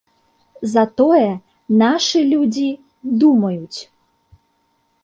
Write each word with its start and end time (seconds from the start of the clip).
Затое 0.73 1.27
нашы 1.83 2.19
людзі 2.33 2.67
думаюць. 3.27 3.79